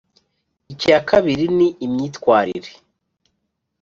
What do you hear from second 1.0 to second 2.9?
kabiri ni imyitwarire